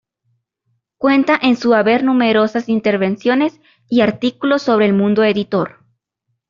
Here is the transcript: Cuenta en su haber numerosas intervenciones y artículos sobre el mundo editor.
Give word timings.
Cuenta 0.97 1.37
en 1.39 1.55
su 1.57 1.75
haber 1.75 2.03
numerosas 2.03 2.69
intervenciones 2.69 3.59
y 3.87 4.01
artículos 4.01 4.63
sobre 4.63 4.87
el 4.87 4.93
mundo 4.93 5.23
editor. 5.23 5.85